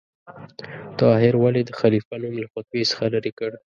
طاهر 0.99 1.33
ولې 1.43 1.61
د 1.65 1.71
خلیفه 1.79 2.15
نوم 2.21 2.35
له 2.43 2.47
خطبې 2.53 2.83
څخه 2.91 3.05
لرې 3.13 3.31
کړ؟ 3.39 3.51